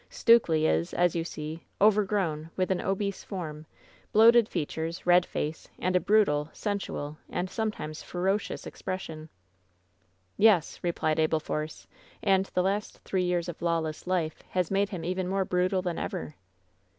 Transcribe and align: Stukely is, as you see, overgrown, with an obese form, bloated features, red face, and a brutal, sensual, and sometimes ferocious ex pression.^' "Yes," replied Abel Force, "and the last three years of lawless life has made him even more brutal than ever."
Stukely 0.09 0.65
is, 0.65 0.95
as 0.95 1.15
you 1.15 1.23
see, 1.23 1.63
overgrown, 1.79 2.49
with 2.55 2.71
an 2.71 2.81
obese 2.81 3.23
form, 3.23 3.67
bloated 4.13 4.49
features, 4.49 5.05
red 5.05 5.27
face, 5.27 5.69
and 5.77 5.95
a 5.95 5.99
brutal, 5.99 6.49
sensual, 6.53 7.19
and 7.29 7.51
sometimes 7.51 8.01
ferocious 8.01 8.65
ex 8.65 8.81
pression.^' 8.81 9.29
"Yes," 10.37 10.79
replied 10.81 11.19
Abel 11.19 11.39
Force, 11.39 11.85
"and 12.23 12.47
the 12.47 12.63
last 12.63 12.97
three 13.05 13.25
years 13.25 13.47
of 13.47 13.61
lawless 13.61 14.07
life 14.07 14.41
has 14.49 14.71
made 14.71 14.89
him 14.89 15.05
even 15.05 15.27
more 15.27 15.45
brutal 15.45 15.83
than 15.83 15.99
ever." 15.99 16.33